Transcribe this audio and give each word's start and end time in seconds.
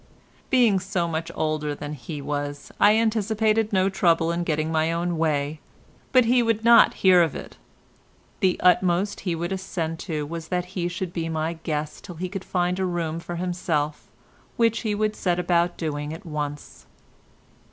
Being 0.49 0.79
so 0.79 1.07
much 1.07 1.29
older 1.35 1.75
than 1.75 1.93
he 1.93 2.23
was, 2.23 2.71
I 2.79 2.95
anticipated 2.97 3.71
no 3.71 3.87
trouble 3.87 4.31
in 4.31 4.43
getting 4.43 4.71
my 4.71 4.91
own 4.91 5.15
way, 5.15 5.59
but 6.11 6.25
he 6.25 6.41
would 6.41 6.63
not 6.65 6.95
hear 7.05 7.21
of 7.21 7.35
it. 7.35 7.57
The 8.39 8.59
utmost 8.63 9.19
he 9.19 9.35
would 9.35 9.51
assent 9.51 9.99
to 10.09 10.25
was 10.25 10.47
that 10.47 10.65
he 10.73 10.87
should 10.87 11.13
be 11.13 11.29
my 11.29 11.53
guest 11.53 12.03
till 12.03 12.15
he 12.15 12.29
could 12.29 12.43
find 12.43 12.79
a 12.79 12.85
room 12.87 13.19
for 13.19 13.35
himself, 13.35 14.07
which 14.57 14.79
he 14.79 14.95
would 14.95 15.15
set 15.15 15.37
about 15.37 15.77
doing 15.77 16.13
at 16.15 16.25
once. 16.25 16.87